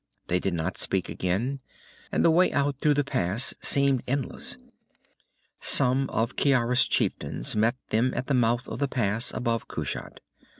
[0.29, 1.59] They did not speak again,
[2.11, 4.57] and the way out through the pass seemed endless.
[5.59, 10.19] Some of Ciara's chieftains met them at the mouth of the pass above Kushat.